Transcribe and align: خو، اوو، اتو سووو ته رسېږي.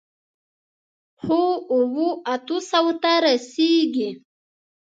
خو، 1.21 1.41
اوو، 1.73 2.07
اتو 2.33 2.57
سووو 2.69 2.93
ته 3.03 3.11
رسېږي. 3.23 4.09